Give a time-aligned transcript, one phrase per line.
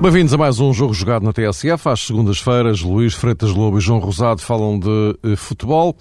[0.00, 1.88] Bem-vindos a mais um jogo jogado na TSF.
[1.88, 5.96] Às segundas-feiras, Luís Freitas Lobo e João Rosado falam de eh, futebol.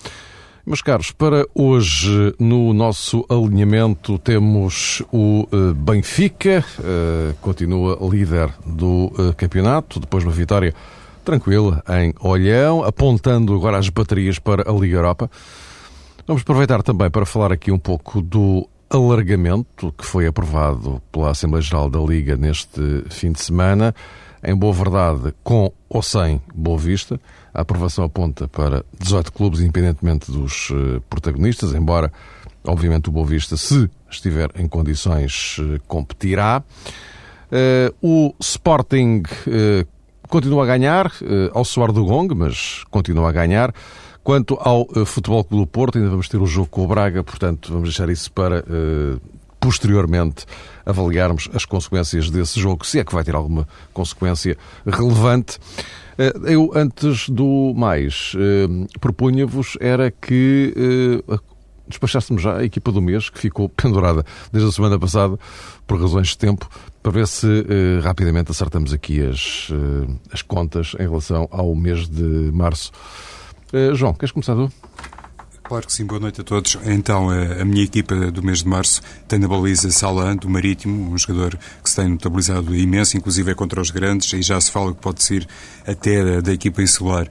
[0.63, 9.11] Meus caros, para hoje no nosso alinhamento temos o eh, Benfica, eh, continua líder do
[9.35, 10.75] campeonato, depois de uma vitória
[11.25, 15.29] tranquila em Olhão, apontando agora as baterias para a Liga Europa.
[16.27, 21.61] Vamos aproveitar também para falar aqui um pouco do alargamento que foi aprovado pela Assembleia
[21.61, 23.93] Geral da Liga neste fim de semana,
[24.43, 27.19] em boa verdade, com ou sem Boa Vista.
[27.53, 32.11] A aprovação aponta para 18 clubes, independentemente dos eh, protagonistas, embora,
[32.63, 36.63] obviamente, o Boa Vista, se estiver em condições, eh, competirá.
[37.51, 39.23] Eh, o Sporting
[40.29, 41.11] continua a ganhar,
[41.53, 43.73] ao soar do gong, mas continua a ganhar.
[44.27, 47.23] Quanto ao uh, Futebol Clube do Porto, ainda vamos ter o jogo com o Braga,
[47.23, 49.21] portanto, vamos deixar isso para uh,
[49.57, 50.45] posteriormente
[50.85, 55.57] avaliarmos as consequências desse jogo, se é que vai ter alguma consequência relevante.
[56.19, 58.33] Uh, eu, antes do mais,
[58.99, 60.73] propunha-vos era que
[61.87, 65.39] despachássemos já a equipa do mês, que ficou pendurada desde a semana passada,
[65.87, 66.69] por razões de tempo,
[67.01, 72.09] para ver se uh, rapidamente acertamos aqui as, uh, as contas em relação ao mês
[72.09, 72.91] de março.
[73.73, 74.71] Uh, João, queres começar tu?
[75.63, 76.77] Claro que sim, boa noite a todos.
[76.85, 81.11] Então, a, a minha equipa do mês de março tem na baliza Salan, do Marítimo,
[81.11, 84.71] um jogador que se tem notabilizado imenso, inclusive é contra os grandes, e já se
[84.71, 85.45] fala que pode ser
[85.85, 87.27] até da equipa insular.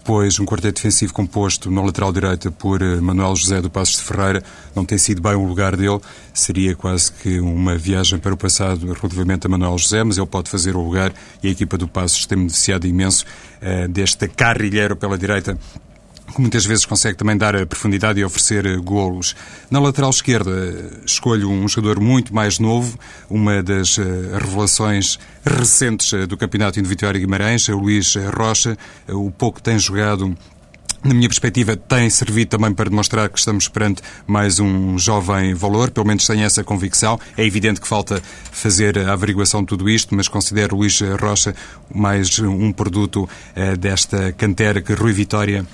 [0.00, 4.02] Depois, um quarteto defensivo composto na lateral direita por eh, Manuel José do Passos de
[4.02, 4.42] Ferreira.
[4.74, 6.00] Não tem sido bem o lugar dele.
[6.32, 10.48] Seria quase que uma viagem para o passado relativamente a Manuel José, mas ele pode
[10.48, 11.12] fazer o lugar
[11.42, 13.26] e a equipa do Passos tem beneficiado imenso
[13.60, 15.56] uh, deste carrilheiro pela direita
[16.30, 19.34] que muitas vezes consegue também dar profundidade e oferecer eh, golos.
[19.70, 20.50] Na lateral esquerda,
[21.04, 22.98] escolho um jogador muito mais novo,
[23.28, 24.02] uma das uh,
[24.38, 28.76] revelações recentes uh, do Campeonato Individual Guimarães, o Luís Rocha.
[29.08, 30.36] O pouco tem jogado
[31.02, 35.90] na minha perspectiva, tem servido também para demonstrar que estamos perante mais um jovem valor,
[35.90, 37.18] pelo menos tenho essa convicção.
[37.36, 41.54] É evidente que falta fazer a averiguação de tudo isto, mas considero Luís Rocha
[41.92, 43.26] mais um produto
[43.78, 45.66] desta cantera que Rui Vitória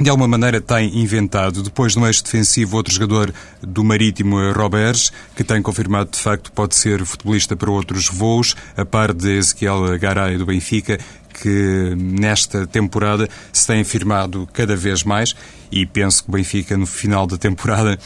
[0.00, 5.42] de alguma maneira tem inventado, depois no eixo defensivo, outro jogador do Marítimo, Roberts, que
[5.42, 10.38] tem confirmado de facto pode ser futebolista para outros voos, a par de Ezequiel Garay
[10.38, 10.98] do Benfica,
[11.42, 15.34] que nesta temporada se tem afirmado cada vez mais.
[15.70, 17.98] E penso que o Benfica no final da temporada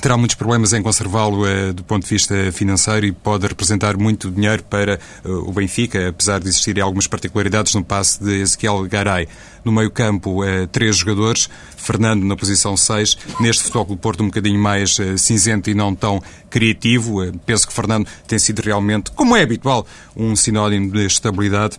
[0.00, 4.30] terá muitos problemas em conservá-lo uh, do ponto de vista financeiro e pode representar muito
[4.30, 9.26] dinheiro para uh, o Benfica, apesar de existirem algumas particularidades no passe de Ezequiel Garay.
[9.64, 14.58] No meio-campo, uh, três jogadores, Fernando na posição 6, neste Futebol do Porto um bocadinho
[14.58, 17.18] mais cinzento e não tão criativo.
[17.44, 19.86] penso que Fernando tem sido realmente, como é habitual,
[20.16, 21.78] um sinónimo de estabilidade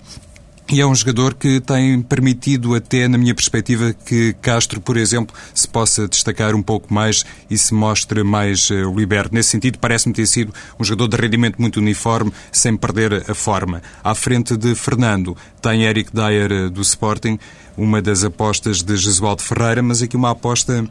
[0.69, 5.35] e é um jogador que tem permitido, até na minha perspectiva, que Castro, por exemplo,
[5.53, 9.35] se possa destacar um pouco mais e se mostre mais uh, liberto.
[9.35, 13.81] Nesse sentido, parece-me ter sido um jogador de rendimento muito uniforme, sem perder a forma.
[14.01, 17.37] À frente de Fernando, tem Eric Dyer uh, do Sporting,
[17.75, 20.85] uma das apostas de Jesualdo Ferreira, mas aqui uma aposta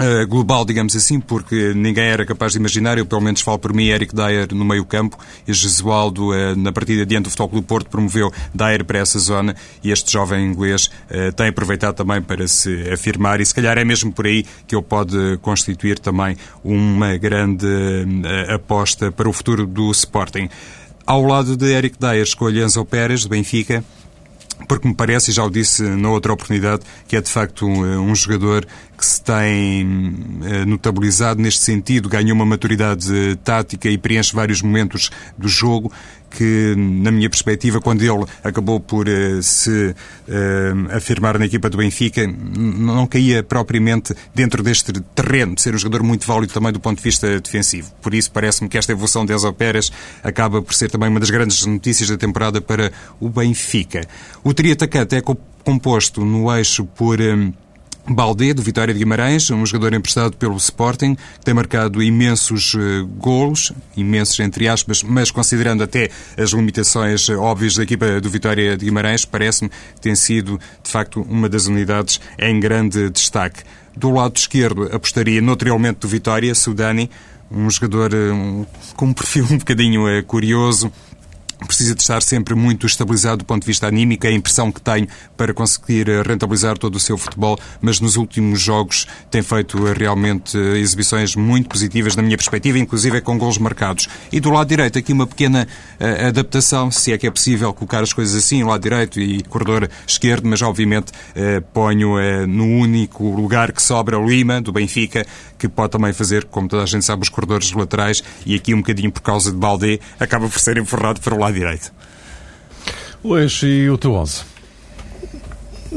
[0.00, 3.74] Uh, global, digamos assim, porque ninguém era capaz de imaginar, eu pelo menos falo por
[3.74, 7.66] mim, Eric Dyer no meio campo e Jesualdo uh, na partida diante do Futebol Clube
[7.66, 12.48] Porto promoveu Dyer para essa zona e este jovem inglês uh, tem aproveitado também para
[12.48, 17.18] se afirmar e se calhar é mesmo por aí que ele pode constituir também uma
[17.18, 17.66] grande
[18.48, 20.48] aposta para o futuro do Sporting.
[21.04, 23.84] Ao lado de Eric Dyer, escolhe Enzo Pérez, do Benfica,
[24.66, 28.10] porque me parece, e já o disse na outra oportunidade, que é de facto um,
[28.10, 28.66] um jogador
[28.96, 34.60] que se tem uh, notabilizado neste sentido, ganhou uma maturidade uh, tática e preenche vários
[34.60, 35.90] momentos do jogo
[36.30, 39.94] que, na minha perspectiva, quando ele acabou por uh, se
[40.94, 46.04] afirmar na equipa do Benfica, não caía propriamente dentro deste terreno de ser um jogador
[46.04, 47.90] muito válido também do ponto de vista defensivo.
[48.00, 49.90] Por isso, parece-me que esta evolução de Enzo Pérez
[50.22, 54.06] acaba por ser também uma das grandes notícias da temporada para o Benfica.
[54.44, 55.22] O trio atacante é
[55.64, 57.18] composto no eixo por
[58.08, 63.06] Baldé, do Vitória de Guimarães, um jogador emprestado pelo Sporting, que tem marcado imensos uh,
[63.18, 68.76] golos, imensos entre aspas, mas considerando até as limitações uh, óbvias da equipa do Vitória
[68.76, 73.62] de Guimarães, parece-me que tem sido, de facto, uma das unidades em grande destaque.
[73.96, 77.10] Do lado esquerdo, apostaria noutro do Vitória, Sudani,
[77.50, 80.92] um jogador uh, com um perfil um bocadinho curioso,
[81.66, 84.80] precisa de estar sempre muito estabilizado do ponto de vista anímico, é a impressão que
[84.80, 89.86] tenho para conseguir eh, rentabilizar todo o seu futebol, mas nos últimos jogos tem feito
[89.86, 94.08] eh, realmente eh, exibições muito positivas na minha perspectiva, inclusive com gols marcados.
[94.32, 95.66] E do lado direito, aqui uma pequena
[96.00, 99.88] uh, adaptação, se é que é possível colocar as coisas assim, lado direito e corredor
[100.06, 105.26] esquerdo, mas obviamente uh, ponho uh, no único lugar que sobra o Lima, do Benfica,
[105.58, 108.78] que pode também fazer, como toda a gente sabe, os corredores laterais, e aqui um
[108.78, 111.92] bocadinho por causa de Baldé, acaba por ser empurrado para o lado lado direito.
[113.24, 114.42] Luís, e o teu 11?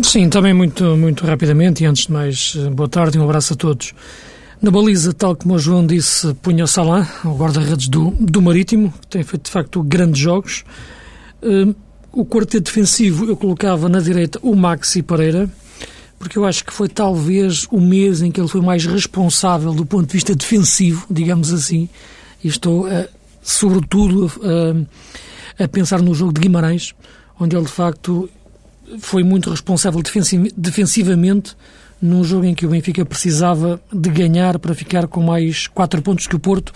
[0.02, 3.54] Sim, também muito, muito rapidamente, e antes de mais, eh, boa tarde e um abraço
[3.54, 3.94] a todos.
[4.62, 8.92] Na baliza, tal como o João disse, punha o Salah, o guarda-redes do, do Marítimo,
[9.02, 10.64] que tem feito de facto grandes jogos.
[11.42, 11.76] Uh,
[12.12, 15.50] o quarteto defensivo eu colocava na direita o Maxi Pereira,
[16.18, 19.86] porque eu acho que foi talvez o mês em que ele foi mais responsável do
[19.86, 21.90] ponto de vista defensivo, digamos assim,
[22.44, 23.08] e estou uh,
[23.44, 24.88] sobretudo uh,
[25.60, 26.94] a pensar no jogo de Guimarães,
[27.40, 28.30] onde ele de facto
[29.00, 30.02] foi muito responsável
[30.58, 31.56] defensivamente
[32.02, 36.28] num jogo em que o Benfica precisava de ganhar para ficar com mais quatro pontos
[36.28, 36.74] que o Porto,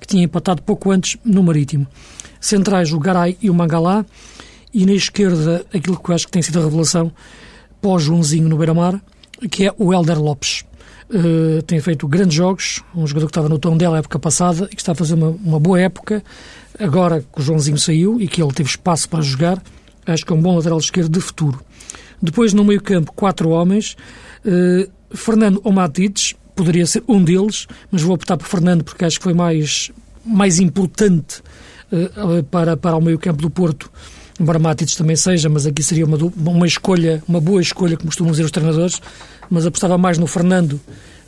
[0.00, 1.86] que tinha empatado pouco antes no Marítimo.
[2.40, 4.06] Centrais, o Garay e o Mangalá,
[4.72, 7.10] e na esquerda, aquilo que eu acho que tem sido a revelação
[7.80, 9.00] pós-Joãozinho no Beira-Mar,
[9.50, 10.64] que é o Helder Lopes.
[11.10, 14.68] Uh, tem feito grandes jogos, um jogador que estava no tom dela a época passada
[14.70, 16.22] e que está a fazer uma, uma boa época,
[16.78, 19.62] Agora que o Joãozinho saiu e que ele teve espaço para jogar,
[20.06, 21.60] acho que é um bom lateral esquerdo de futuro.
[22.22, 23.96] Depois, no meio-campo, quatro homens.
[24.44, 29.18] Uh, Fernando ou Matites, poderia ser um deles, mas vou optar por Fernando porque acho
[29.18, 29.90] que foi mais,
[30.24, 31.40] mais importante
[31.92, 33.90] uh, para, para o meio-campo do Porto.
[34.40, 38.30] Embora Matites também seja, mas aqui seria uma, uma escolha, uma boa escolha, como costumam
[38.30, 39.00] dizer os treinadores,
[39.50, 40.80] mas apostava mais no Fernando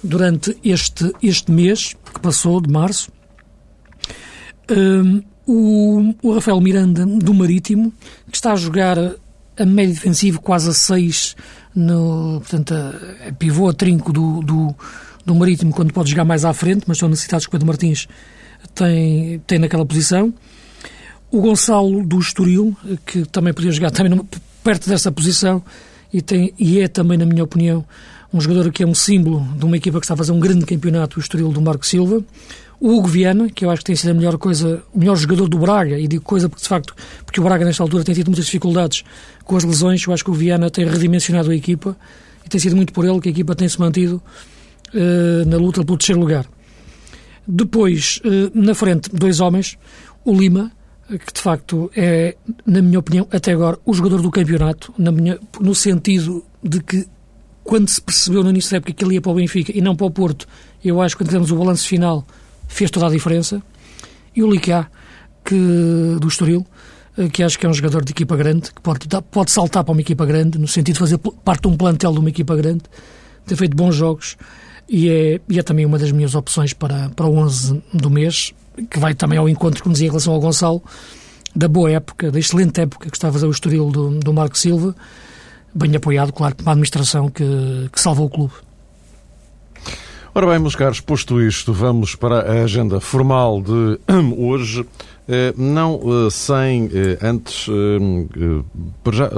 [0.02, 3.10] durante este, este mês que passou, de março.
[4.70, 7.92] Uh, o, o Rafael Miranda, do Marítimo,
[8.30, 8.96] que está a jogar
[9.58, 11.36] a médio defensivo, quase a 6,
[11.74, 14.74] no, portanto, a, a pivô, a trinco do, do,
[15.26, 18.06] do, Marítimo, quando pode jogar mais à frente, mas são necessidades que o Pedro Martins
[18.74, 20.32] tem, tem naquela posição.
[21.32, 24.24] O Gonçalo do Estoril, que também podia jogar também numa,
[24.62, 25.62] perto dessa posição,
[26.12, 27.84] e, tem, e é também, na minha opinião,
[28.32, 30.64] um jogador que é um símbolo de uma equipa que está a fazer um grande
[30.64, 32.22] campeonato, o Estoril do Marco Silva.
[32.80, 35.46] O Hugo Viana, que eu acho que tem sido a melhor coisa, o melhor jogador
[35.48, 36.96] do Braga, e digo coisa porque de facto,
[37.26, 39.04] porque o Braga nesta altura tem tido muitas dificuldades
[39.44, 41.94] com as lesões, eu acho que o Viana tem redimensionado a equipa
[42.44, 44.22] e tem sido muito por ele que a equipa tem se mantido
[44.94, 46.46] uh, na luta pelo terceiro lugar.
[47.46, 49.76] Depois, uh, na frente, dois homens,
[50.24, 50.72] o Lima,
[51.06, 52.34] que de facto é,
[52.64, 57.06] na minha opinião, até agora, o jogador do campeonato, minha, no sentido de que
[57.62, 59.94] quando se percebeu no início da época que ele ia para o Benfica e não
[59.94, 60.48] para o Porto,
[60.82, 62.24] eu acho que quando fizemos o balanço final
[62.70, 63.62] fez toda a diferença.
[64.34, 64.88] E o Licá,
[65.44, 66.64] que, do Estoril,
[67.18, 69.92] eh, que acho que é um jogador de equipa grande, que pode, pode saltar para
[69.92, 72.82] uma equipa grande, no sentido de fazer parte de um plantel de uma equipa grande,
[73.46, 74.36] tem feito bons jogos
[74.88, 78.54] e é, e é também uma das minhas opções para, para o 11 do mês,
[78.88, 80.82] que vai também ao encontro, como dizia, em relação ao Gonçalo,
[81.54, 84.56] da boa época, da excelente época que está a fazer o Estoril do, do Marco
[84.56, 84.94] Silva,
[85.74, 88.54] bem apoiado, claro, por uma administração que, que salvou o clube.
[90.32, 93.98] Ora bem, meus caros, posto isto, vamos para a agenda formal de
[94.38, 94.86] hoje.
[95.28, 97.66] Eh, não eh, sem eh, antes,
[99.02, 99.30] para já,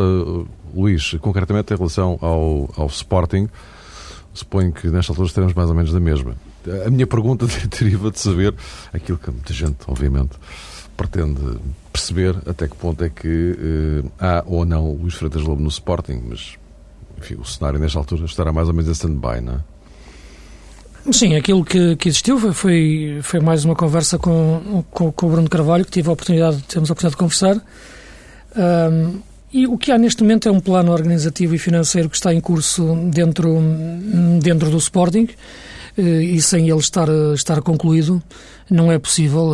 [0.75, 3.49] Luís, concretamente em relação ao, ao Sporting,
[4.35, 6.37] suponho que nesta altura estaremos mais ou menos da mesma.
[6.87, 7.47] A minha pergunta
[7.81, 8.55] deriva de saber
[8.93, 10.33] aquilo que muita gente, obviamente,
[10.95, 11.59] pretende
[11.91, 16.59] perceber até que ponto é que há ou não Luís Freitas Lobo no Sporting, mas
[17.17, 19.72] enfim, o cenário nesta altura estará mais ou menos em stand-by, não é?
[21.11, 25.49] Sim, aquilo que, que existiu foi, foi mais uma conversa com, com, com, o Bruno
[25.49, 27.57] Carvalho, que tive a oportunidade, temos a oportunidade de conversar.
[28.57, 29.21] Um,
[29.53, 32.41] e o que há neste momento é um plano organizativo e financeiro que está em
[32.41, 33.59] curso dentro,
[34.41, 35.29] dentro do Sporting
[35.97, 38.23] e sem ele estar, estar concluído
[38.71, 39.51] não é possível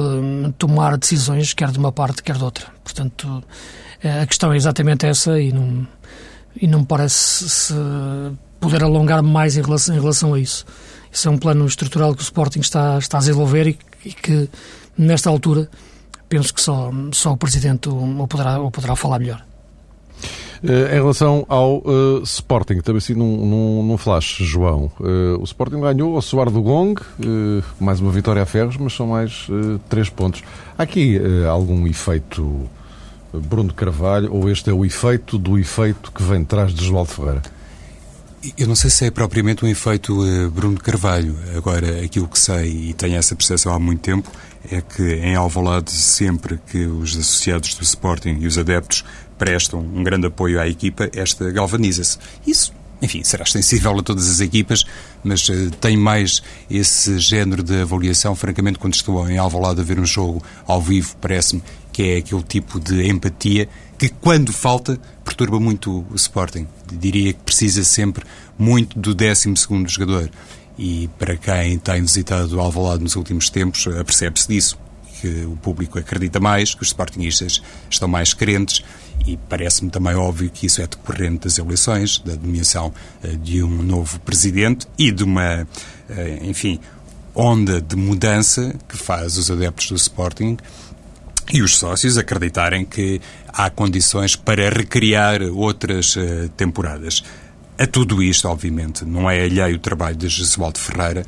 [0.56, 2.66] tomar decisões quer de uma parte, quer de outra.
[2.84, 3.42] Portanto,
[4.22, 5.86] a questão é exatamente essa e não,
[6.60, 7.74] e não parece se
[8.60, 10.64] poder alongar mais em relação, em relação a isso.
[11.12, 14.48] Isso é um plano estrutural que o Sporting está, está a desenvolver e, e que,
[14.96, 15.68] nesta altura,
[16.28, 19.44] penso que só, só o Presidente o, poderá, o poderá falar melhor.
[20.62, 24.90] Uh, em relação ao uh, Sporting, também assim num, num, num flash, João.
[24.98, 27.00] Uh, o Sporting ganhou ao soar do gong,
[27.78, 29.46] mais uma vitória a ferros, mas são mais
[29.88, 30.42] três pontos.
[30.76, 32.68] Há aqui algum efeito
[33.32, 37.04] Bruno Carvalho ou este é o efeito do efeito que vem de trás de João
[37.04, 37.42] Ferreira?
[38.56, 40.16] Eu não sei se é propriamente um efeito
[40.52, 41.36] Bruno Carvalho.
[41.56, 44.30] Agora, aquilo que sei e tenho essa percepção há muito tempo
[44.70, 49.04] é que em Alvalade sempre que os associados do Sporting e os adeptos
[49.36, 52.18] prestam um grande apoio à equipa, esta galvaniza-se.
[52.46, 54.84] Isso enfim, será sensível a todas as equipas,
[55.22, 58.34] mas uh, tem mais esse género de avaliação.
[58.34, 62.42] Francamente, quando estou em Alvalade a ver um jogo ao vivo, parece-me que é aquele
[62.42, 64.98] tipo de empatia que, quando falta,
[65.38, 66.66] perturba muito o Sporting.
[66.92, 68.24] Diria que precisa sempre
[68.58, 69.54] muito do 12
[69.86, 70.28] jogador.
[70.76, 74.78] E para quem tem visitado Alvalade nos últimos tempos, apercebe-se disso
[75.20, 78.84] que o público acredita mais, que os sportingistas estão mais crentes
[79.26, 82.92] e parece-me também óbvio que isso é decorrente das eleições, da nomeação
[83.24, 86.78] uh, de um novo presidente e de uma, uh, enfim,
[87.34, 90.56] onda de mudança que faz os adeptos do Sporting
[91.52, 97.22] e os sócios acreditarem que há condições para recriar outras uh, temporadas.
[97.78, 101.24] A tudo isto, obviamente, não é alheio o trabalho de Jesualdo Ferreira,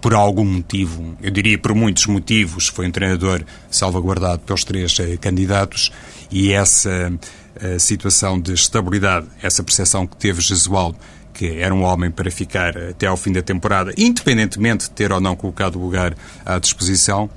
[0.00, 5.16] por algum motivo, eu diria por muitos motivos, foi um treinador salvaguardado pelos três eh,
[5.16, 5.90] candidatos
[6.30, 7.12] e essa
[7.56, 10.96] eh, situação de estabilidade, essa percepção que teve Jesualdo,
[11.34, 15.20] que era um homem para ficar até ao fim da temporada, independentemente de ter ou
[15.20, 17.28] não colocado o lugar à disposição,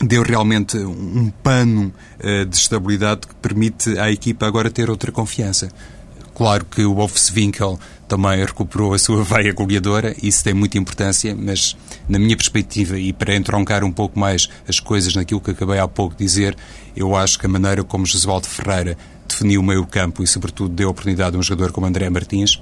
[0.00, 5.70] deu realmente um pano uh, de estabilidade que permite à equipa agora ter outra confiança.
[6.34, 7.78] Claro que o Wolfswinkel
[8.08, 11.76] também recuperou a sua veia goleadora, isso tem muita importância, mas
[12.08, 15.86] na minha perspectiva e para entroncar um pouco mais as coisas naquilo que acabei há
[15.86, 16.56] pouco de dizer,
[16.96, 18.96] eu acho que a maneira como Josualdo Ferreira
[19.28, 22.60] definiu o meio campo e sobretudo deu oportunidade a um jogador como André Martins,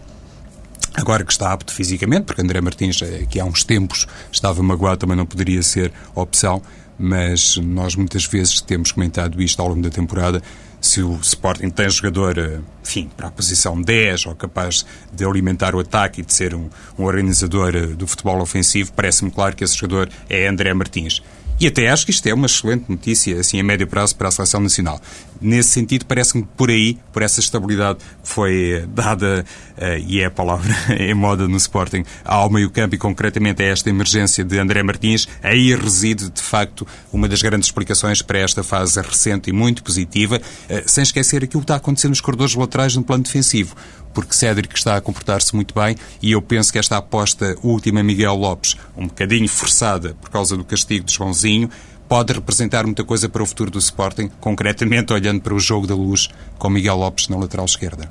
[0.94, 4.96] Agora que está apto fisicamente, porque André Martins, eh, que há uns tempos estava magoado,
[4.96, 6.60] também não poderia ser opção,
[6.98, 10.42] mas nós muitas vezes temos comentado isto ao longo da temporada
[10.80, 15.74] se o Sporting tem jogador, eh, enfim, para a posição 10 ou capaz de alimentar
[15.74, 19.64] o ataque e de ser um, um organizador eh, do futebol ofensivo, parece-me claro que
[19.64, 21.22] esse jogador é André Martins.
[21.60, 24.30] E até acho que isto é uma excelente notícia, assim, a médio prazo para a
[24.30, 25.00] seleção nacional.
[25.40, 29.44] Nesse sentido, parece-me por aí, por essa estabilidade que foi eh, dada,
[29.76, 33.90] uh, e é a palavra em moda no Sporting, ao meio-campo e concretamente a esta
[33.90, 39.00] emergência de André Martins, aí reside, de facto, uma das grandes explicações para esta fase
[39.00, 43.02] recente e muito positiva, uh, sem esquecer aquilo que está acontecendo nos corredores laterais no
[43.02, 43.74] plano defensivo
[44.18, 48.34] porque Cédric está a comportar-se muito bem e eu penso que esta aposta última Miguel
[48.34, 51.70] Lopes, um bocadinho forçada por causa do castigo de Joãozinho,
[52.08, 55.94] pode representar muita coisa para o futuro do Sporting, concretamente olhando para o jogo da
[55.94, 58.10] luz com Miguel Lopes na lateral esquerda.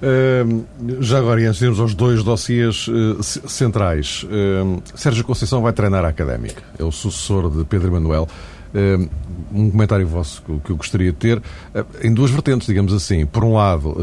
[0.00, 0.64] Uh,
[1.00, 6.08] já agora, antes de aos dois dossiês uh, centrais, uh, Sérgio Conceição vai treinar a
[6.10, 8.28] Académica, é o sucessor de Pedro Emanuel.
[8.74, 9.08] Ehm,
[9.52, 11.42] um comentário vosso que eu gostaria de ter
[11.74, 13.24] eh, em duas vertentes, digamos assim.
[13.24, 13.96] Por um lado,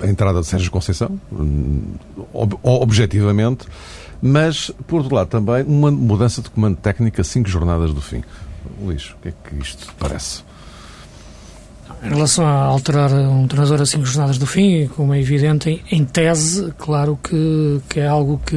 [0.00, 1.94] eh, a entrada de Sérgio Conceição, hum,
[2.62, 3.66] objetivamente,
[4.22, 8.22] mas, por outro lado, também uma mudança de comando técnico a cinco jornadas do fim.
[8.80, 10.42] Luís, o que é que isto parece?
[12.02, 16.04] Em relação a alterar um treinador a cinco jornadas do fim, como é evidente, em,
[16.04, 18.56] tese, claro que, que é algo que,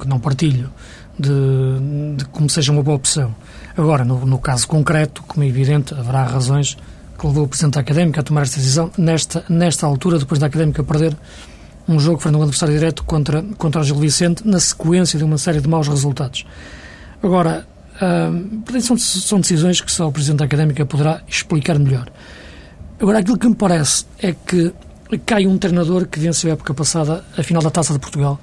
[0.00, 0.70] que não partilho,
[1.18, 3.34] de, de como seja uma boa opção.
[3.76, 6.76] Agora, no, no caso concreto, como é evidente, haverá razões
[7.18, 10.46] que levou o Presidente da Académica a tomar esta decisão nesta, nesta altura, depois da
[10.46, 11.16] Académica perder
[11.86, 15.24] um jogo frente a um adversário direto contra, contra o Gil Vicente, na sequência de
[15.24, 16.46] uma série de maus resultados.
[17.22, 22.08] Agora, uh, são, são decisões que só o Presidente da Académica poderá explicar melhor.
[23.00, 24.72] Agora, aquilo que me parece é que
[25.26, 28.40] cai um treinador que venceu a época passada a final da Taça de Portugal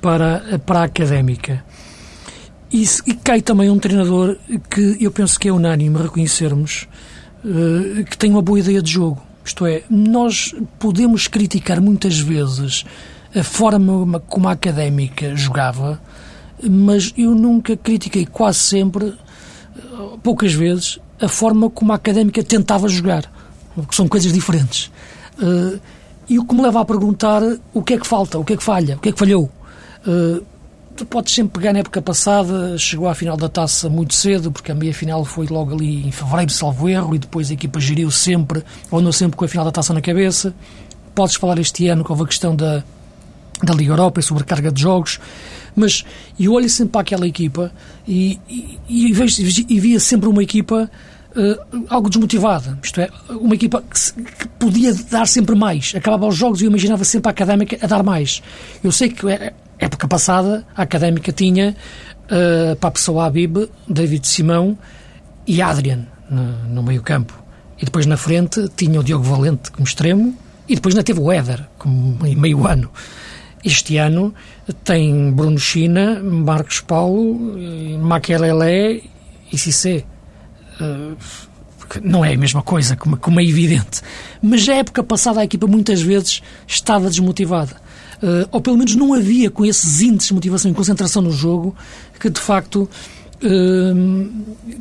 [0.00, 1.62] para, para a Académica.
[2.72, 4.36] E, e cai também um treinador
[4.70, 6.86] que eu penso que é unânime reconhecermos
[7.44, 9.20] uh, que tem uma boa ideia de jogo.
[9.44, 12.84] Isto é, nós podemos criticar muitas vezes
[13.34, 16.00] a forma como a académica jogava,
[16.68, 22.88] mas eu nunca critiquei, quase sempre, eh, poucas vezes, a forma como a académica tentava
[22.88, 23.32] jogar,
[23.88, 24.90] que são coisas diferentes.
[25.38, 25.80] Uh,
[26.28, 28.56] e o que me leva a perguntar o que é que falta, o que é
[28.56, 29.50] que falha, o que é que falhou.
[31.00, 34.70] Tu podes sempre pegar na época passada, chegou à final da taça muito cedo, porque
[34.70, 38.10] a meia final foi logo ali em fevereiro, salvo erro, e depois a equipa geriu
[38.10, 40.54] sempre, ou não sempre com a final da taça na cabeça.
[41.14, 42.84] Podes falar este ano com a questão da,
[43.62, 45.18] da Liga Europa e sobrecarga de jogos,
[45.74, 46.04] mas
[46.38, 47.72] eu olho sempre para aquela equipa
[48.06, 49.40] e, e, e, vejo,
[49.70, 50.90] e via sempre uma equipa
[51.34, 52.78] uh, algo desmotivada.
[52.82, 55.94] Isto é, uma equipa que, se, que, podia dar sempre mais.
[55.96, 58.42] Acabava os jogos e eu imaginava sempre a Académica a dar mais.
[58.84, 61.74] Eu sei que é, época passada a Académica tinha
[62.30, 64.78] uh, Papo Habib, David Simão
[65.46, 67.34] e Adrian no, no meio campo.
[67.80, 70.36] E depois na frente tinha o Diogo Valente como extremo
[70.68, 72.90] e depois ainda teve o Éder como meio ano.
[73.64, 74.34] Este ano
[74.84, 77.58] tem Bruno China, Marcos Paulo,
[78.00, 79.10] Maquelele
[79.52, 80.04] e Cissé.
[80.80, 81.16] Uh,
[82.02, 84.00] não é a mesma coisa, como, como é evidente.
[84.40, 87.76] Mas a época passada a equipa muitas vezes estava desmotivada.
[88.22, 91.74] Uh, ou pelo menos não havia com esses índices de motivação e concentração no jogo
[92.18, 92.82] que de facto
[93.42, 94.30] uh,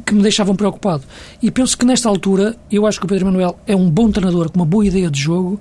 [0.05, 1.03] que me deixavam preocupado.
[1.41, 4.51] E penso que nesta altura eu acho que o Pedro Manuel é um bom treinador
[4.51, 5.59] com uma boa ideia de jogo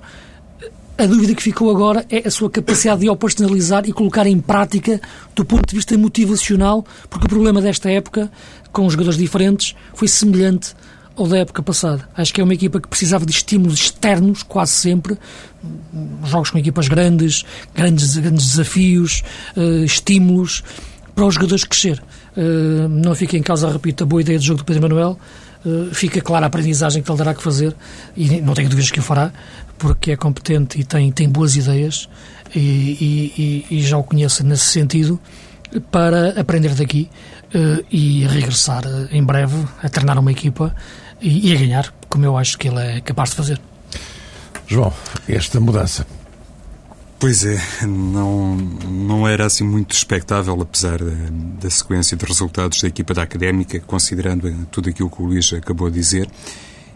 [0.99, 4.99] a dúvida que ficou agora é a sua capacidade de operacionalizar e colocar em prática
[5.33, 8.29] do ponto de vista motivacional, porque o problema desta época,
[8.73, 10.75] com os jogadores diferentes, foi semelhante
[11.19, 12.07] ao da época passada.
[12.15, 15.17] Acho que é uma equipa que precisava de estímulos externos, quase sempre,
[16.23, 17.43] jogos com equipas grandes,
[17.75, 19.23] grandes, grandes desafios,
[19.57, 20.63] uh, estímulos,
[21.13, 22.01] para os jogadores crescer.
[22.37, 25.19] Uh, não fica em causa, repito, a boa ideia de jogo do Pedro Manuel,
[25.65, 27.75] uh, fica clara a aprendizagem que ele dará que fazer,
[28.15, 29.33] e não tenho dúvidas que o fará,
[29.77, 32.09] porque é competente e tem, tem boas ideias
[32.55, 35.19] e, e, e já o conheço nesse sentido
[35.91, 37.09] para aprender daqui
[37.53, 40.75] uh, e regressar em breve a treinar uma equipa
[41.21, 43.61] e, e, a ganhar, como eu acho que ele é capaz de fazer.
[44.67, 44.93] João,
[45.27, 46.05] esta mudança.
[47.19, 51.11] Pois é, não, não era assim muito expectável, apesar da,
[51.61, 55.89] da sequência de resultados da equipa da Académica, considerando tudo aquilo que o Luís acabou
[55.89, 56.29] de dizer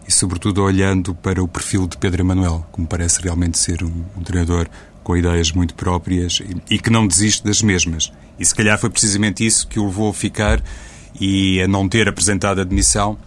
[0.07, 4.03] e, sobretudo, olhando para o perfil de Pedro Emanuel, que me parece realmente ser um,
[4.17, 4.69] um treinador
[5.03, 8.11] com ideias muito próprias e, e, que não desiste das mesmas.
[8.39, 10.63] E se calhar foi precisamente isso que o levou a ficar
[11.19, 13.17] e a não ter apresentado a demissão,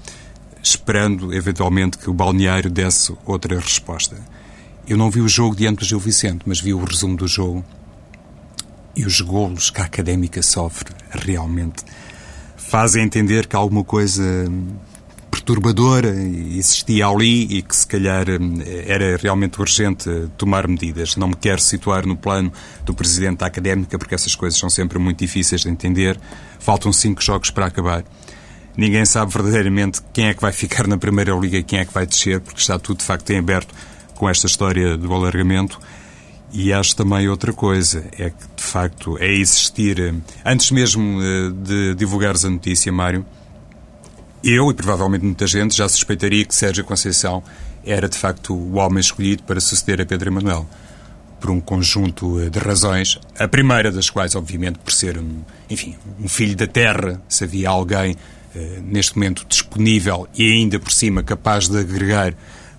[0.67, 4.17] esperando eventualmente que o balneário desse outra resposta.
[4.87, 7.65] Eu não vi o jogo diante do Gil Vicente, mas vi o resumo do jogo
[8.95, 11.85] e os golos que a académica sofre realmente
[12.57, 14.23] fazem entender que alguma coisa
[15.31, 18.27] perturbadora existia ali e que se calhar
[18.87, 21.15] era realmente urgente tomar medidas.
[21.15, 22.53] Não me quero situar no plano
[22.85, 26.19] do Presidente da Académica, porque essas coisas são sempre muito difíceis de entender.
[26.59, 28.05] Faltam cinco jogos para acabar.
[28.77, 31.95] Ninguém sabe verdadeiramente quem é que vai ficar na Primeira Liga e quem é que
[31.95, 33.75] vai descer, porque está tudo de facto em aberto
[34.15, 35.81] com esta história do alargamento.
[36.53, 41.51] E acho também outra coisa, é que de facto é existir, hum, antes mesmo eh,
[41.51, 43.27] de divulgares a notícia, Mário,
[44.45, 47.43] eu e provavelmente muita gente já suspeitaria que Sérgio Conceição
[47.85, 50.67] era de facto o homem escolhido para suceder a Pedro Emanuel.
[51.41, 55.97] Por um conjunto eh, de razões, a primeira das quais, obviamente, por ser, um, enfim,
[56.23, 58.17] um filho da terra, se havia alguém
[58.85, 62.35] neste momento disponível e ainda por cima capaz de agregar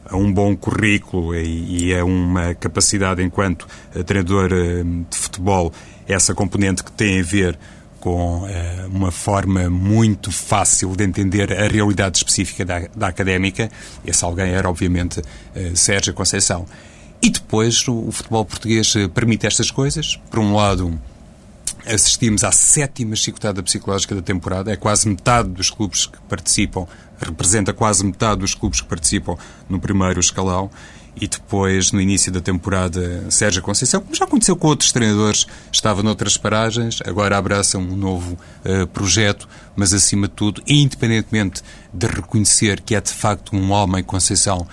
[0.05, 5.73] a um bom currículo e, a uma capacidade enquanto uh, treinador uh, de futebol,
[6.07, 7.59] essa componente que tem a ver
[7.99, 8.43] com
[8.89, 13.69] uma forma muito fácil de entender a realidade específica da, da académica.
[14.05, 15.21] Esse alguém era, obviamente,
[15.73, 16.65] Sérgio Conceição.
[17.21, 20.15] E depois o, o, futebol português eh, permite estas coisas.
[20.29, 20.99] Por um lado,
[21.87, 24.71] assistimos à sétima chicotada psicológica da temporada.
[24.71, 26.87] É quase metade dos clubes que participam,
[27.19, 29.37] representa quase metade dos clubes que participam
[29.69, 30.69] no primeiro escalão
[31.19, 36.03] e depois, no início da temporada, Sérgio Conceição, como já aconteceu com outros treinadores, estava
[36.03, 42.81] noutras paragens, agora abraça um novo uh, projeto, mas acima de tudo, independentemente de reconhecer
[42.81, 44.67] que é de facto um homem Conceição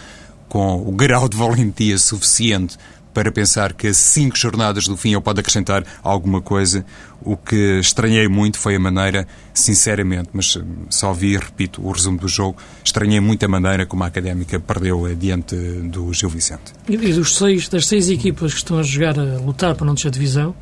[0.48, 2.76] com o grau de valentia suficiente
[3.14, 6.84] para pensar que a cinco jornadas do fim ele pode acrescentar alguma coisa.
[7.22, 12.18] O que estranhei muito foi a maneira, sinceramente, mas hum, só vi, repito, o resumo
[12.18, 16.74] do jogo, estranhei muito a maneira como a Académica perdeu diante do Gil Vicente.
[16.88, 20.10] E dos seis, das seis equipas que estão a jogar, a lutar para não a
[20.10, 20.54] divisão,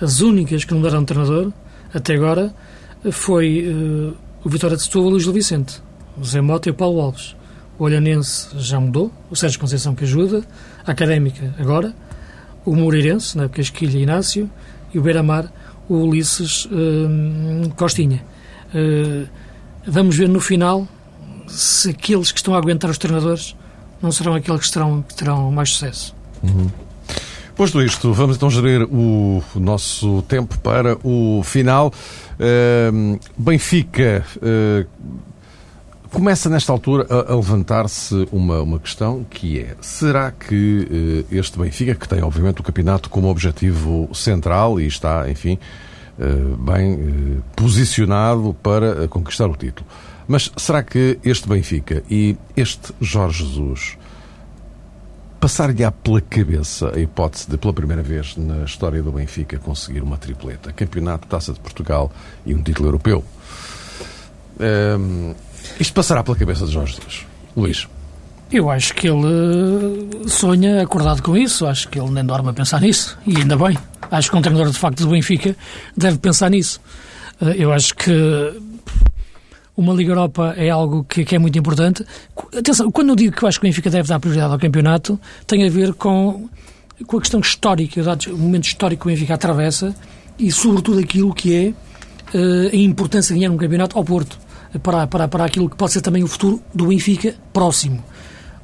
[0.00, 1.52] as únicas que não deram treinador,
[1.92, 2.54] até agora,
[3.12, 5.82] foi uh, o Vitória de Setúbal e o Gil Vicente.
[6.18, 7.36] O Zé Mota e o Paulo Alves.
[7.78, 10.44] O Olhanense já mudou, o Sérgio Conceição que ajuda,
[10.90, 11.94] Académica agora,
[12.64, 14.50] o Moreirense, na Casquilha Inácio,
[14.92, 15.50] e o Beira-Mar,
[15.88, 18.24] o Ulisses uh, Costinha.
[18.74, 19.26] Uh,
[19.86, 20.86] vamos ver no final
[21.46, 23.56] se aqueles que estão a aguentar os treinadores
[24.00, 26.14] não serão aqueles que terão, que terão mais sucesso.
[26.42, 26.68] Uhum.
[27.54, 31.92] Posto isto, vamos então gerir o nosso tempo para o final.
[32.38, 34.86] Uh, Benfica uh,
[36.12, 41.58] Começa nesta altura a, a levantar-se uma, uma questão que é: será que uh, este
[41.58, 45.58] Benfica, que tem obviamente o campeonato como objetivo central e está, enfim,
[46.58, 49.88] bem posicionado para conquistar o título.
[50.28, 53.96] Mas será que este Benfica e este Jorge Jesus
[55.40, 60.18] passar-lhe pela cabeça a hipótese de, pela primeira vez na história do Benfica, conseguir uma
[60.18, 62.12] tripleta, campeonato, taça de Portugal
[62.44, 63.24] e um título europeu?
[64.60, 65.34] Um,
[65.78, 67.26] isto passará pela cabeça de Jorge Jesus.
[67.56, 67.88] Luís.
[68.52, 72.80] Eu acho que ele sonha acordado com isso, acho que ele nem dorme a pensar
[72.80, 73.78] nisso, e ainda bem.
[74.10, 75.56] Acho que um treinador de facto do Benfica
[75.96, 76.80] deve pensar nisso.
[77.40, 78.12] Eh, eu acho que
[79.76, 82.04] uma Liga Europa é algo que, que, é muito importante.
[82.56, 85.18] Atenção, quando eu digo que eu acho que o Benfica deve dar prioridade ao campeonato,
[85.46, 86.48] tem a ver com,
[87.06, 88.02] com a questão histórica,
[88.32, 89.94] o momento histórico que o Benfica atravessa
[90.38, 94.38] e, sobretudo, aquilo que é uh, a importância de ganhar um campeonato ao Porto,
[94.78, 98.02] para, para, para aquilo que pode ser também o futuro do Benfica próximo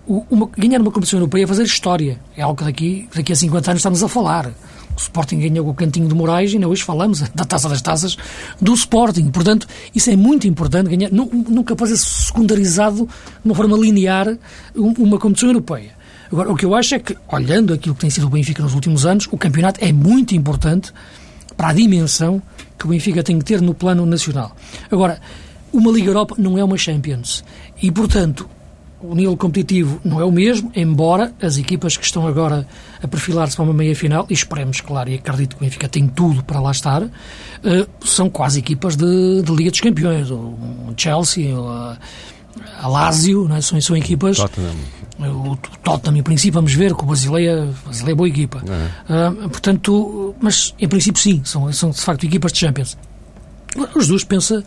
[0.07, 2.19] uma, ganhar uma competição europeia é fazer história.
[2.37, 4.47] É algo que daqui, daqui a 50 anos estamos a falar.
[4.47, 8.17] O Sporting ganhou o cantinho de Moraes e ainda hoje falamos da taça das taças
[8.61, 9.31] do Sporting.
[9.31, 13.11] Portanto, isso é muito importante, ganhar, nunca pode ser secundarizado de
[13.45, 14.39] uma forma linear
[14.75, 15.97] uma competição europeia.
[16.31, 18.75] Agora, o que eu acho é que, olhando aquilo que tem sido o Benfica nos
[18.75, 20.93] últimos anos, o campeonato é muito importante
[21.57, 22.43] para a dimensão
[22.79, 24.57] que o Benfica tem que ter no plano nacional.
[24.91, 25.21] Agora,
[25.79, 27.45] uma Liga Europa não é uma Champions.
[27.83, 28.49] E, portanto,
[29.01, 32.67] o nível competitivo não é o mesmo, embora as equipas que estão agora
[33.03, 36.43] a perfilar-se para uma meia-final, e esperemos, claro, e acredito que o Benfica tem tudo
[36.43, 37.11] para lá estar, uh,
[38.05, 40.55] são quase equipas de, de, Liga dos Campeões, o
[40.97, 41.99] Chelsea, a,
[42.81, 43.61] a Lazio, é?
[43.61, 44.39] são, são equipas...
[44.39, 44.75] Tottenham.
[45.19, 48.59] O Tottenham, em princípio, vamos ver, que o Basileia, Basileia é boa equipa.
[48.59, 52.99] Uh, portanto, mas em princípio sim, são, são de facto equipas de Champions.
[53.95, 54.63] O Jesus pensa,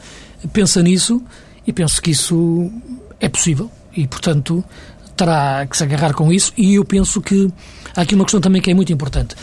[0.48, 1.22] pensa nisso
[1.66, 2.72] e penso que isso
[3.20, 4.64] é possível e, portanto,
[5.16, 6.54] terá que se agarrar com isso.
[6.58, 7.52] E eu penso que
[7.96, 9.36] há aqui uma questão também que é muito importante.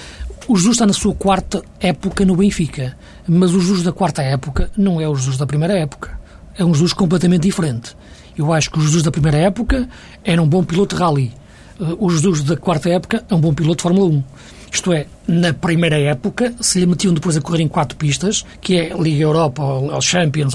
[0.48, 4.70] O Jesus está na sua quarta época no Benfica, mas o Jesus da quarta época
[4.76, 6.18] não é o Jesus da primeira época.
[6.56, 7.96] É um Jesus completamente diferente.
[8.38, 9.88] Eu acho que o Jesus da primeira época
[10.24, 11.32] era um bom piloto de rally.
[11.80, 14.24] Uh, o Jesus da quarta época é um bom piloto de Fórmula 1.
[14.76, 18.76] Isto é, na primeira época, se lhe metiam depois a correr em quatro pistas, que
[18.76, 20.52] é Liga Europa, ou Champions,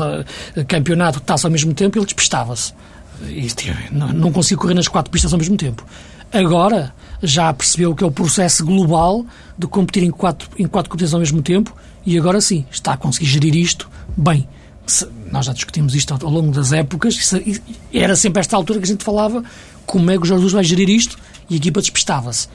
[0.67, 2.71] Campeonato, taça ao mesmo tempo, ele despistava-se.
[3.91, 5.83] Não, consigo correr nas quatro pistas ao mesmo tempo.
[6.31, 9.25] Agora já percebeu que é o processo global
[9.57, 12.97] de competir em quatro, em quatro competições ao mesmo tempo e agora sim está a
[12.97, 14.47] conseguir gerir isto bem.
[15.31, 17.33] Nós já discutimos isto ao longo das épocas,
[17.91, 19.43] era sempre esta altura que a gente falava
[19.83, 21.17] como é que o Jorge Jesus vai gerir isto
[21.49, 22.47] e a equipa despistava-se.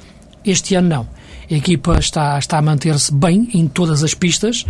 [0.47, 1.09] Este ano não.
[1.51, 4.65] A equipa está, está a manter-se bem em todas as pistas,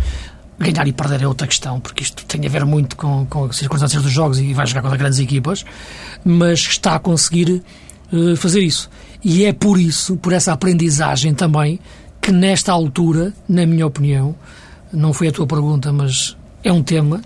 [0.59, 3.55] Ganhar e perder é outra questão, porque isto tem a ver muito com, com as
[3.55, 5.63] circunstâncias dos jogos e vai jogar contra grandes equipas,
[6.25, 7.61] mas está a conseguir
[8.11, 8.89] uh, fazer isso.
[9.23, 11.79] E é por isso, por essa aprendizagem também,
[12.19, 14.35] que nesta altura, na minha opinião,
[14.91, 17.21] não foi a tua pergunta, mas é um tema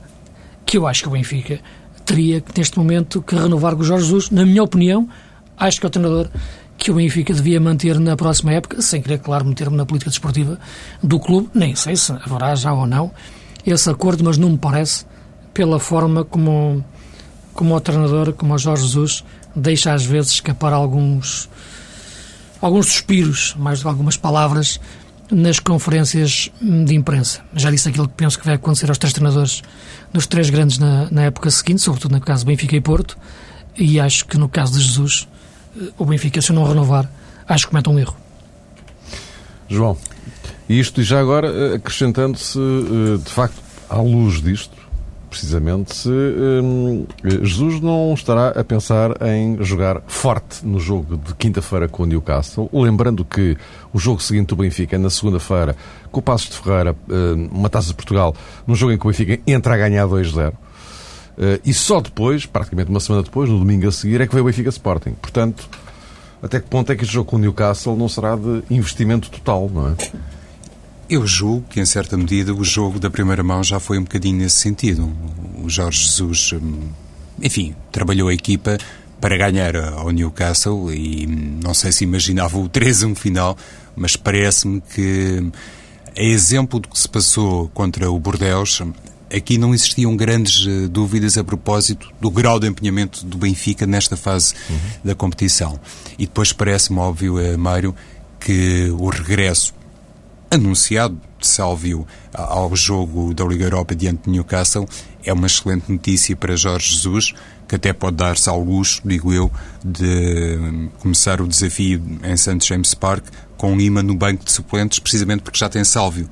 [0.65, 1.61] que eu acho que o Benfica
[2.05, 4.29] teria, neste momento, que renovar com o Jorge Jesus.
[4.29, 5.07] Na minha opinião,
[5.57, 6.29] acho que é o treinador
[6.81, 10.59] que o Benfica devia manter na próxima época, sem querer, claro, meter-me na política desportiva
[11.01, 11.47] do clube.
[11.53, 13.11] Nem sei se haverá já ou não
[13.63, 15.05] esse acordo, mas não me parece,
[15.53, 16.83] pela forma como,
[17.53, 19.23] como o treinador, como o Jorge Jesus,
[19.55, 21.47] deixa às vezes escapar alguns,
[22.59, 24.79] alguns suspiros, mais algumas palavras,
[25.29, 27.41] nas conferências de imprensa.
[27.55, 29.61] Já disse aquilo que penso que vai acontecer aos três treinadores
[30.11, 33.15] dos três grandes na, na época seguinte, sobretudo no caso Benfica e Porto,
[33.77, 35.27] e acho que no caso de Jesus
[35.97, 37.09] o Benfica, se não renovar,
[37.47, 38.15] acho que comete um erro.
[39.69, 39.97] João,
[40.67, 44.75] isto e já agora eh, acrescentando-se, eh, de facto, à luz disto,
[45.29, 51.87] precisamente, se hum, Jesus não estará a pensar em jogar forte no jogo de quinta-feira
[51.87, 53.57] com o Newcastle, lembrando que
[53.93, 55.75] o jogo seguinte do Benfica é na segunda-feira
[56.11, 56.93] com o Passos de Ferreira,
[57.49, 58.35] uma taça de Portugal,
[58.67, 60.51] num jogo em que o Benfica entra a ganhar 2-0.
[61.41, 64.43] Uh, e só depois, praticamente uma semana depois, no domingo a seguir, é que veio
[64.43, 65.13] o Benfica Sporting.
[65.19, 65.67] Portanto,
[66.39, 69.67] até que ponto é que este jogo com o Newcastle não será de investimento total,
[69.73, 69.95] não é?
[71.09, 74.37] Eu julgo que, em certa medida, o jogo da primeira mão já foi um bocadinho
[74.37, 75.11] nesse sentido.
[75.63, 76.89] O Jorge Jesus, hum,
[77.41, 78.77] enfim, trabalhou a equipa
[79.19, 83.57] para ganhar ao Newcastle e hum, não sei se imaginava o 3-1 final,
[83.95, 85.51] mas parece-me que,
[86.15, 88.81] a exemplo do que se passou contra o Bordeaux,
[89.33, 94.17] aqui não existiam grandes uh, dúvidas a propósito do grau de empenhamento do Benfica nesta
[94.17, 94.77] fase uhum.
[95.03, 95.79] da competição.
[96.17, 97.95] E depois parece-me óbvio, Mário,
[98.39, 99.73] que o regresso
[100.49, 104.87] anunciado de Sálvio ao jogo da Liga Europa diante de Newcastle
[105.23, 107.33] é uma excelente notícia para Jorge Jesus,
[107.67, 109.49] que até pode dar-se ao luxo, digo eu,
[109.83, 112.59] de hum, começar o desafio em St.
[112.61, 116.29] James Park com Lima no banco de suplentes, precisamente porque já tem Sálvio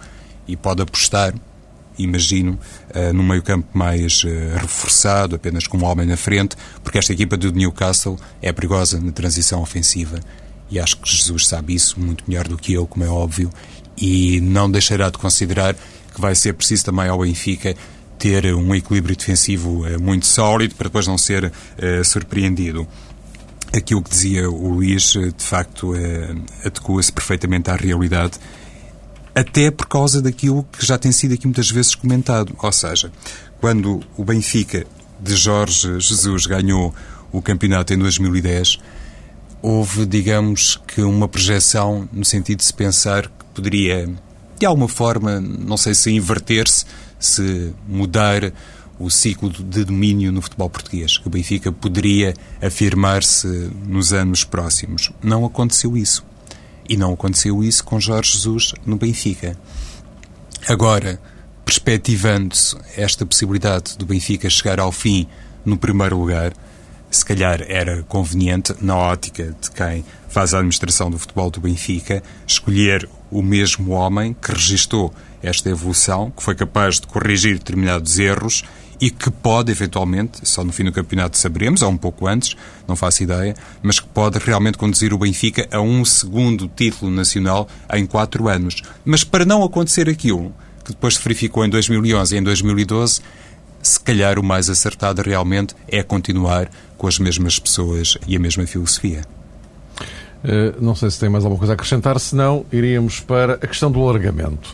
[0.47, 1.33] e pode apostar
[1.99, 2.57] imagino,
[2.95, 7.37] uh, num meio-campo mais uh, reforçado, apenas com um homem na frente, porque esta equipa
[7.37, 10.19] do Newcastle é perigosa na transição ofensiva.
[10.71, 13.49] E acho que Jesus sabe isso muito melhor do que eu, como é óbvio,
[13.97, 17.75] e não deixará de considerar que vai ser preciso também ao Benfica
[18.17, 21.51] ter um equilíbrio defensivo uh, muito sólido para depois não ser
[22.03, 22.87] surpreendido
[23.71, 25.93] aquilo que dizia o Luís, de facto,
[26.65, 28.39] adequa-se perfeitamente à realidade
[29.39, 32.53] até por causa daquilo que já tem sido aqui muitas vezes comentado.
[32.61, 33.09] Ou seja,
[33.61, 34.85] quando o Benfica
[35.19, 36.93] de Jorge Jesus ganhou
[37.31, 38.79] o campeonato em 2010,
[39.61, 44.09] houve, digamos que, uma projeção no sentido de se pensar que poderia,
[44.57, 46.85] de alguma forma, não sei se inverter-se,
[47.17, 48.51] se mudar
[48.99, 53.47] o ciclo de domínio no futebol português, que o Benfica poderia afirmar-se
[53.87, 55.11] nos anos próximos.
[55.23, 56.25] Não aconteceu isso.
[56.89, 59.55] E não aconteceu isso com Jorge Jesus no Benfica.
[60.67, 61.21] Agora,
[61.63, 65.27] perspectivando-se esta possibilidade do Benfica chegar ao fim
[65.63, 66.51] no primeiro lugar,
[67.11, 72.23] se calhar era conveniente, na ótica de quem faz a administração do futebol do Benfica,
[72.47, 78.63] escolher o mesmo homem que registou esta evolução, que foi capaz de corrigir determinados erros
[78.99, 82.55] e que pode, eventualmente, só no fim do campeonato saberemos, ou um pouco antes,
[82.87, 87.67] não faço ideia, mas que pode realmente conduzir o Benfica a um segundo título nacional
[87.93, 88.81] em quatro anos.
[89.05, 93.21] Mas para não acontecer aquilo que depois se verificou em 2011 e em 2012,
[93.81, 98.65] se calhar o mais acertado realmente é continuar com as mesmas pessoas e a mesma
[98.65, 99.21] filosofia.
[100.43, 103.91] Uh, não sei se tem mais alguma coisa a acrescentar, senão iríamos para a questão
[103.91, 104.73] do alargamento.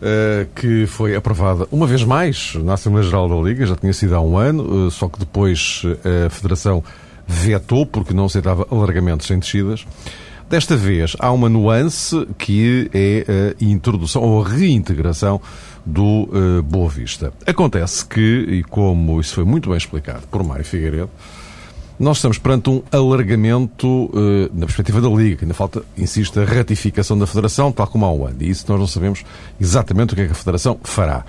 [0.00, 4.14] Eh, que foi aprovada uma vez mais na Assembleia Geral da Liga, já tinha sido
[4.14, 6.84] há um ano, eh, só que depois eh, a Federação
[7.26, 9.86] vetou porque não aceitava alargamentos sem descidas.
[10.50, 13.24] Desta vez há uma nuance que é
[13.58, 15.40] a introdução ou a reintegração
[15.84, 16.28] do
[16.64, 17.32] Boa Vista.
[17.44, 21.10] Acontece que, e como isso foi muito bem explicado por Mário Figueiredo,
[21.98, 25.44] nós estamos perante um alargamento uh, na perspectiva da Liga.
[25.44, 28.36] Ainda falta, insisto, a ratificação da Federação, tal como há um ano.
[28.40, 29.24] E isso nós não sabemos
[29.60, 31.24] exatamente o que é que a Federação fará.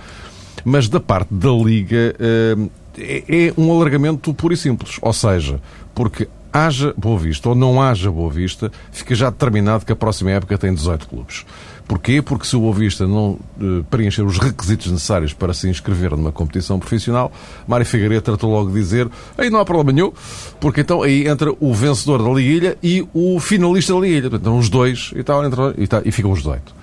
[0.64, 4.98] Mas da parte da Liga uh, é, é um alargamento puro e simples.
[5.00, 5.60] Ou seja,
[5.94, 10.32] porque haja Boa Vista ou não haja Boa Vista, fica já determinado que a próxima
[10.32, 11.46] época tem 18 clubes.
[11.88, 12.20] Porquê?
[12.20, 16.30] Porque se o Boa Vista não uh, preencher os requisitos necessários para se inscrever numa
[16.30, 17.32] competição profissional,
[17.66, 20.12] Mário Figueiredo tratou logo de dizer aí não há problema nenhum,
[20.60, 24.28] porque então aí entra o vencedor da Liguilha e o finalista da Liguilha.
[24.28, 26.74] Portanto, os dois e, tal, entra, e, tal, e ficam os 18.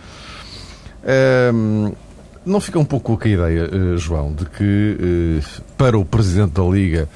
[1.54, 1.91] Um,
[2.44, 6.54] não fica um pouco com a ideia, uh, João, de que uh, para o Presidente
[6.54, 7.08] da Liga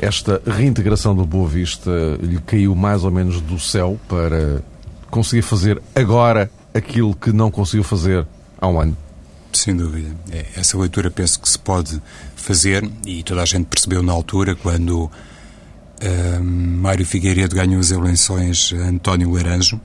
[0.00, 4.60] esta reintegração do Boa Vista lhe caiu mais ou menos do céu para
[5.08, 8.26] conseguir fazer agora aquilo que não conseguiu fazer
[8.60, 8.96] há um ano?
[9.52, 10.14] Sem dúvida.
[10.30, 12.00] É, essa leitura penso que se pode
[12.34, 18.72] fazer e toda a gente percebeu na altura quando uh, Mário Figueiredo ganhou as eleições
[18.72, 19.80] a António Laranjo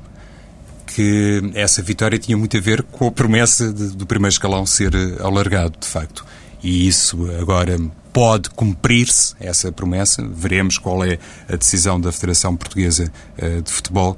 [0.98, 4.96] que essa vitória tinha muito a ver com a promessa de, do primeiro escalão ser
[4.96, 6.26] eh, alargado, de facto.
[6.64, 7.78] E isso agora
[8.12, 10.28] pode cumprir-se, essa promessa.
[10.28, 14.18] Veremos qual é a decisão da Federação Portuguesa uh, de Futebol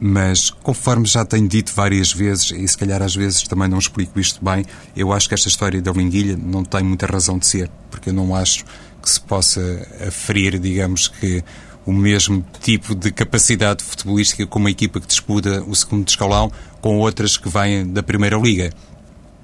[0.00, 4.18] mas conforme já tenho dito várias vezes, e se calhar às vezes também não explico
[4.20, 4.64] isto bem,
[4.96, 8.14] eu acho que esta história da Linguilha não tem muita razão de ser, porque eu
[8.14, 8.64] não acho
[9.02, 9.60] que se possa
[10.06, 11.42] aferir, digamos que,
[11.86, 16.98] o mesmo tipo de capacidade futebolística com uma equipa que disputa o segundo escalão com
[16.98, 18.72] outras que vêm da Primeira Liga.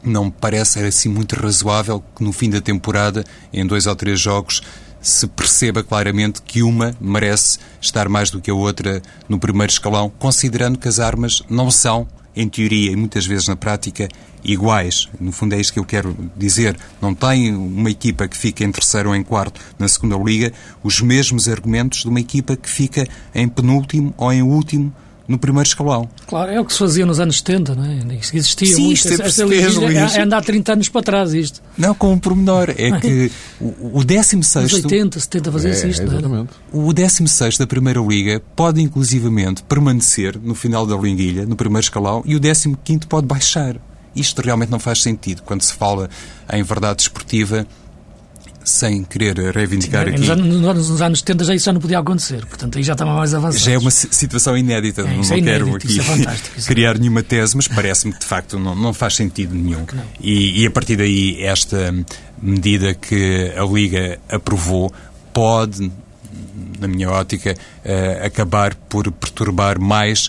[0.02, 4.18] Não me parece assim muito razoável que no fim da temporada, em dois ou três
[4.18, 4.60] jogos,
[5.02, 10.10] se perceba claramente que uma merece estar mais do que a outra no primeiro escalão,
[10.18, 14.08] considerando que as armas não são, em teoria e muitas vezes na prática,
[14.42, 15.08] iguais.
[15.20, 16.76] No fundo é isto que eu quero dizer.
[17.00, 21.00] Não tem uma equipa que fica em terceiro ou em quarto na segunda liga os
[21.00, 24.92] mesmos argumentos de uma equipa que fica em penúltimo ou em último
[25.26, 26.08] no primeiro escalão.
[26.26, 28.18] Claro, é o que se fazia nos anos 70, não é?
[28.32, 28.94] Existia Sim, muito.
[28.94, 31.62] Isto é esta é, é andar 30 anos para trás, isto.
[31.76, 32.70] Não, com um pormenor.
[32.70, 33.30] É que
[33.60, 34.72] o, o 16.
[34.72, 36.50] Nos 80, 70 fazia-se é, isto, exatamente.
[36.72, 42.22] O 16 da Primeira Liga pode, inclusivamente, permanecer no final da linguilha, no primeiro escalão,
[42.24, 43.76] e o 15 pode baixar.
[44.14, 46.10] Isto realmente não faz sentido quando se fala
[46.52, 47.66] em verdade esportiva
[48.64, 50.42] sem querer reivindicar Sim, aqui.
[50.42, 53.34] Nos, nos anos 70 já isso já não podia acontecer, portanto aí já estava mais
[53.34, 53.64] avançado.
[53.64, 56.00] Já é uma situação inédita, é, não, é quero inédito, aqui
[56.58, 59.84] é criar nenhuma tese, mas parece-me que de facto não, não faz sentido nenhum.
[60.20, 61.94] E, e, a partir daí, esta
[62.40, 64.92] medida que a Liga aprovou
[65.32, 65.90] pode,
[66.78, 70.28] na minha ótica, uh, acabar por perturbar mais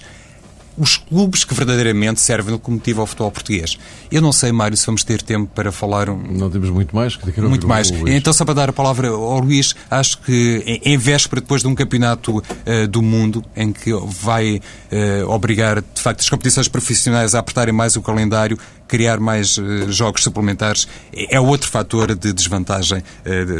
[0.77, 3.77] os clubes que verdadeiramente servem no combustível ao futebol português.
[4.11, 6.09] Eu não sei, Mário, se vamos ter tempo para falar...
[6.09, 6.17] Um...
[6.31, 7.15] Não temos muito mais.
[7.15, 7.91] Que muito mais.
[7.91, 11.75] Então, só para dar a palavra ao Luís, acho que em véspera, depois de um
[11.75, 17.39] campeonato uh, do mundo, em que vai uh, obrigar, de facto, as competições profissionais a
[17.39, 18.57] apertarem mais o calendário,
[18.87, 23.03] criar mais uh, jogos suplementares, é outro fator de desvantagem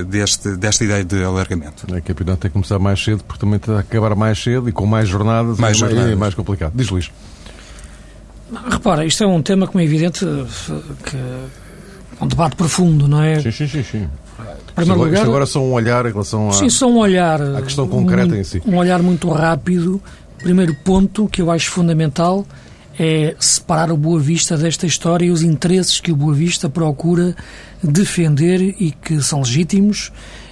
[0.08, 1.86] deste, desta ideia de alargamento.
[1.94, 4.70] É, o campeonato tem que começar mais cedo, porque também tem que acabar mais cedo
[4.70, 6.12] e com mais jornadas, mais é, jornadas.
[6.12, 6.74] é mais complicado.
[6.76, 7.03] Diz Luís.
[8.70, 11.18] Repara, isto é um tema, como é evidente, que
[12.22, 13.40] um debate profundo, não é?
[13.42, 13.84] Sim, sim, sim.
[13.84, 14.10] sim.
[14.76, 16.98] Primeiro isto, lugar, isto agora é só um olhar em relação a, sim, só um
[16.98, 18.62] olhar, à questão concreta em si.
[18.66, 20.02] Um olhar muito rápido.
[20.38, 22.46] Primeiro ponto que eu acho fundamental
[23.00, 27.36] é separar o Boa Vista desta história e os interesses que o Boa Vista procura
[27.82, 30.12] defender e que são legítimos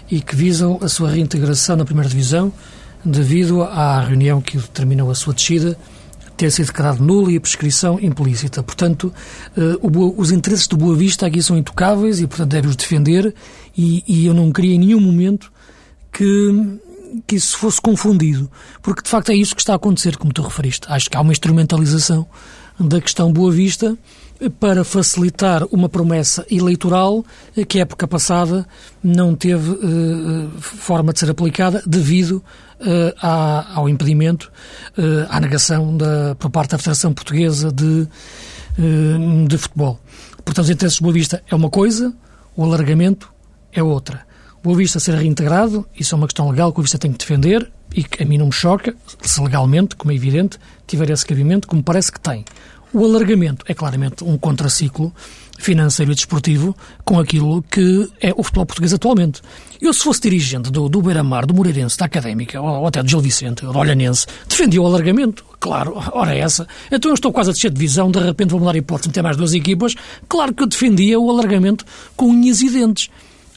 [0.10, 2.52] e que visam a sua reintegração na primeira divisão
[3.04, 5.78] devido à reunião que determinou a sua descida
[6.42, 8.64] ter sido declarado nulo e a prescrição implícita.
[8.64, 9.14] Portanto,
[9.56, 13.36] uh, os interesses do Boa Vista aqui são intocáveis e, portanto, deve-os defender
[13.78, 15.52] e, e, eu não queria em nenhum momento
[16.12, 16.80] que,
[17.28, 18.50] que isso fosse confundido,
[18.82, 20.88] porque de facto é isso que está a acontecer, como tu referiste.
[20.90, 22.28] Acho que há uma instrumentalização
[22.82, 23.98] da questão Boa Vista
[24.60, 27.24] para facilitar uma promessa eleitoral
[27.68, 28.66] que a época passada
[29.04, 32.44] não teve uh, forma de ser aplicada devido
[32.80, 34.52] uh, à, ao impedimento,
[34.98, 38.08] uh, à negação da, por parte da Federação Portuguesa de,
[39.48, 40.00] de Futebol.
[40.44, 42.12] Portanto, os interesses de Boa Vista é uma coisa,
[42.56, 43.32] o alargamento
[43.72, 44.26] é outra.
[44.64, 47.72] Boa Vista ser reintegrado, isso é uma questão legal que o Vista tem que defender
[47.94, 51.68] e que a mim não me choca, se legalmente, como é evidente, tiver esse cabimento,
[51.68, 52.46] como parece que tem.
[52.94, 55.14] O alargamento é claramente um contraciclo
[55.58, 56.76] financeiro e desportivo
[57.06, 59.42] com aquilo que é o futebol português atualmente.
[59.80, 63.10] Eu, se fosse dirigente do, do Beira-Mar, do Moreirense, da Académica, ou, ou até do
[63.10, 65.46] Gil Vicente, do Olhanense, defendia o alargamento.
[65.60, 66.68] Claro, ora é essa.
[66.92, 69.14] Então eu estou quase a descer de divisão, de repente vou mudar a hipótese de
[69.14, 69.96] ter mais duas equipas.
[70.28, 71.86] Claro que eu defendia o alargamento
[72.18, 73.10] com unhas e dentes.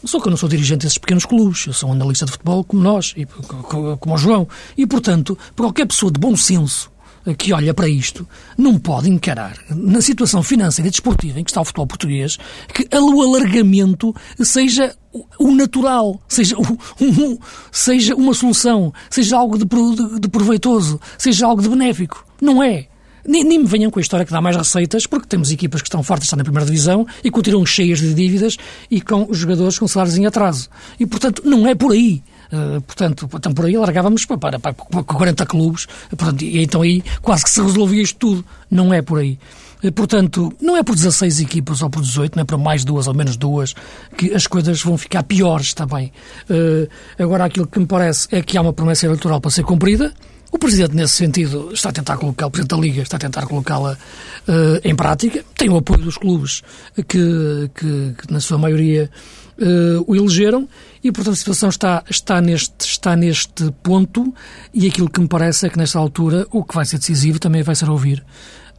[0.04, 2.64] Só que eu não sou dirigente desses pequenos clubes, eu sou um analista de futebol
[2.64, 4.46] como nós, e, como o João.
[4.76, 6.92] E, portanto, qualquer pessoa de bom senso
[7.38, 11.60] que olha para isto não pode encarar, na situação financeira e desportiva em que está
[11.60, 12.38] o futebol português,
[12.74, 14.94] que o alargamento seja
[15.38, 16.56] o natural, seja,
[17.00, 17.38] um,
[17.72, 22.26] seja uma solução, seja algo de, de, de proveitoso, seja algo de benéfico.
[22.40, 22.88] Não é.
[23.26, 25.88] Nem, nem, me venham com a história que dá mais receitas, porque temos equipas que
[25.88, 28.56] estão fortes, estão na primeira divisão e continuam cheias de dívidas
[28.90, 30.68] e com jogadores com salários em atraso.
[30.98, 32.22] E, portanto, não é por aí.
[32.52, 37.02] Uh, portanto, então por aí largávamos para, para, para 40 clubes, portanto, e então aí
[37.20, 38.44] quase que se resolvia isto tudo.
[38.70, 39.38] Não é por aí.
[39.82, 43.08] Uh, portanto, não é por 16 equipas ou por 18, não é por mais duas
[43.08, 43.74] ou menos duas,
[44.16, 46.12] que as coisas vão ficar piores também.
[46.48, 50.12] Uh, agora, aquilo que me parece é que há uma promessa eleitoral para ser cumprida,
[50.54, 53.44] o Presidente, nesse sentido, está a tentar colocar, o Presidente da Liga está a tentar
[53.44, 53.98] colocá-la
[54.46, 55.44] uh, em prática.
[55.56, 56.62] Tem o apoio dos clubes
[56.94, 59.10] que, que, que na sua maioria,
[59.58, 60.68] uh, o elegeram
[61.02, 64.32] e, portanto, a situação está, está, neste, está neste ponto
[64.72, 67.64] e aquilo que me parece é que, nesta altura, o que vai ser decisivo também
[67.64, 68.24] vai ser ouvir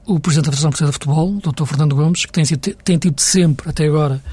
[0.06, 1.66] o Presidente da Federação Portuguesa de Futebol, o Dr.
[1.66, 4.24] Fernando Gomes, que tem, sido, tem tido sempre, até agora,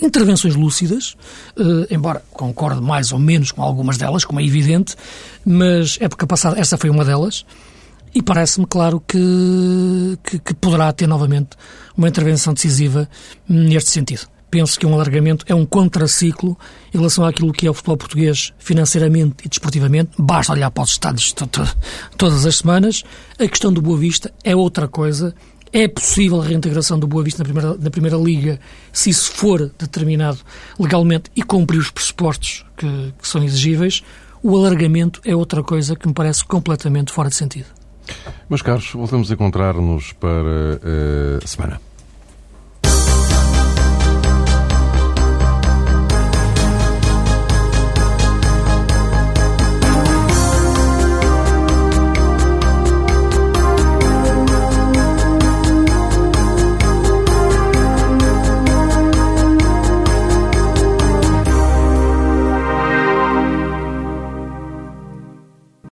[0.00, 1.16] intervenções lúcidas,
[1.56, 4.96] uh, embora concorde mais ou menos com algumas delas, como é evidente,
[5.44, 7.44] mas época passada essa foi uma delas,
[8.14, 11.56] e parece-me claro que, que, que, poderá ter novamente
[11.96, 13.08] uma intervenção decisiva
[13.48, 14.28] neste sentido.
[14.50, 16.56] Penso que um alargamento é um contraciclo
[16.94, 20.12] em relação àquilo que é o futebol português financeiramente e desportivamente.
[20.16, 21.34] Basta olhar para os estados
[22.16, 23.02] todas as semanas.
[23.36, 25.34] A questão do Boa Vista é outra coisa
[25.74, 28.60] é possível a reintegração do Boa Vista na Primeira, na primeira Liga
[28.92, 30.38] se isso for determinado
[30.78, 32.86] legalmente e cumprir os pressupostos que,
[33.20, 34.04] que são exigíveis.
[34.40, 37.66] O alargamento é outra coisa que me parece completamente fora de sentido.
[38.48, 40.78] Meus caros, voltamos a encontrar-nos para
[41.42, 41.80] a semana.